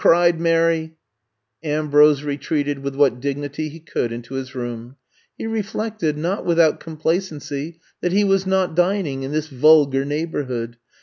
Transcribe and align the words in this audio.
'cried 0.01 0.39
Mary. 0.41 0.81
I'VE 0.81 0.81
COME 0.81 0.89
TO 0.89 0.97
STAY 0.97 1.67
17 1.67 1.77
Ambrose 1.85 2.23
retreated 2.23 2.79
with 2.79 2.95
what 2.95 3.19
dignity 3.19 3.69
he 3.69 3.79
could 3.79 4.11
into 4.11 4.33
his 4.33 4.55
room. 4.55 4.95
He 5.37 5.45
reflected, 5.45 6.17
not 6.17 6.43
without 6.43 6.79
complacency, 6.79 7.79
that 8.01 8.11
he 8.11 8.23
was 8.23 8.47
not 8.47 8.73
din 8.75 9.05
ing 9.05 9.21
in 9.21 9.31
this 9.31 9.49
vulgar 9.49 10.03
neighborhood. 10.03 10.77